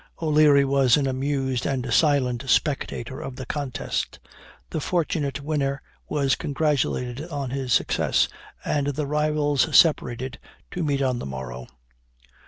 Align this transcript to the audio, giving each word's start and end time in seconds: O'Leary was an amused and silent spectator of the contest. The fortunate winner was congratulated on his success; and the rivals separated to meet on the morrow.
O'Leary 0.19 0.65
was 0.65 0.97
an 0.97 1.05
amused 1.05 1.67
and 1.67 1.93
silent 1.93 2.43
spectator 2.49 3.19
of 3.21 3.35
the 3.35 3.45
contest. 3.45 4.17
The 4.71 4.79
fortunate 4.81 5.41
winner 5.43 5.83
was 6.09 6.33
congratulated 6.35 7.23
on 7.29 7.51
his 7.51 7.71
success; 7.71 8.27
and 8.65 8.87
the 8.87 9.05
rivals 9.05 9.77
separated 9.77 10.39
to 10.71 10.81
meet 10.83 11.03
on 11.03 11.19
the 11.19 11.27
morrow. 11.27 11.67